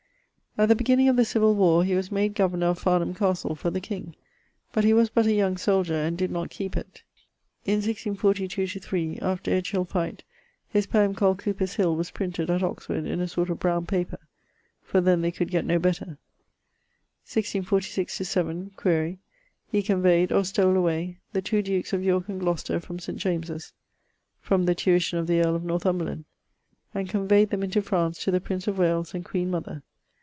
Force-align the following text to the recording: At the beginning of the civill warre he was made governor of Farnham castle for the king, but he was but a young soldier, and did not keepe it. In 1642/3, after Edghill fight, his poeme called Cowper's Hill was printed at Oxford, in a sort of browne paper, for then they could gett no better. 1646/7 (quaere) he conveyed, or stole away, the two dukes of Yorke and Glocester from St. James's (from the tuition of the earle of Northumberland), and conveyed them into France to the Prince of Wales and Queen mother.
At 0.57 0.67
the 0.67 0.75
beginning 0.75 1.07
of 1.07 1.15
the 1.15 1.23
civill 1.23 1.55
warre 1.55 1.85
he 1.85 1.95
was 1.95 2.11
made 2.11 2.35
governor 2.35 2.65
of 2.67 2.79
Farnham 2.79 3.13
castle 3.15 3.55
for 3.55 3.69
the 3.71 3.79
king, 3.79 4.17
but 4.73 4.83
he 4.83 4.91
was 4.91 5.09
but 5.09 5.25
a 5.25 5.31
young 5.33 5.55
soldier, 5.55 5.93
and 5.95 6.17
did 6.17 6.29
not 6.29 6.49
keepe 6.49 6.75
it. 6.75 7.03
In 7.63 7.79
1642/3, 7.79 9.21
after 9.23 9.49
Edghill 9.49 9.85
fight, 9.87 10.23
his 10.67 10.87
poeme 10.87 11.15
called 11.15 11.37
Cowper's 11.39 11.75
Hill 11.75 11.95
was 11.95 12.11
printed 12.11 12.49
at 12.49 12.61
Oxford, 12.63 13.05
in 13.05 13.21
a 13.21 13.29
sort 13.29 13.49
of 13.49 13.59
browne 13.61 13.85
paper, 13.85 14.19
for 14.83 14.99
then 14.99 15.21
they 15.21 15.31
could 15.31 15.49
gett 15.49 15.63
no 15.65 15.79
better. 15.79 16.17
1646/7 17.25 18.75
(quaere) 18.75 19.17
he 19.71 19.81
conveyed, 19.81 20.33
or 20.33 20.43
stole 20.43 20.75
away, 20.75 21.17
the 21.31 21.41
two 21.41 21.61
dukes 21.61 21.93
of 21.93 22.03
Yorke 22.03 22.27
and 22.27 22.41
Glocester 22.41 22.81
from 22.81 22.99
St. 22.99 23.17
James's 23.17 23.71
(from 24.41 24.65
the 24.65 24.75
tuition 24.75 25.17
of 25.17 25.27
the 25.27 25.39
earle 25.39 25.55
of 25.55 25.63
Northumberland), 25.63 26.25
and 26.93 27.07
conveyed 27.07 27.51
them 27.51 27.63
into 27.63 27.81
France 27.81 28.21
to 28.25 28.31
the 28.31 28.41
Prince 28.41 28.67
of 28.67 28.77
Wales 28.77 29.13
and 29.13 29.23
Queen 29.23 29.49
mother. 29.49 29.81